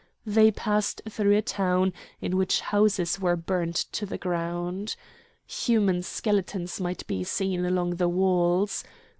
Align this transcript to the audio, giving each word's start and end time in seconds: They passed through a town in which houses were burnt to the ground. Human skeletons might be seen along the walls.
They 0.25 0.49
passed 0.49 1.03
through 1.07 1.37
a 1.37 1.43
town 1.43 1.93
in 2.21 2.35
which 2.35 2.61
houses 2.61 3.19
were 3.19 3.35
burnt 3.35 3.75
to 3.91 4.07
the 4.07 4.17
ground. 4.17 4.95
Human 5.45 6.01
skeletons 6.01 6.81
might 6.81 7.05
be 7.05 7.23
seen 7.23 7.65
along 7.67 7.97
the 7.97 8.09
walls. 8.09 8.83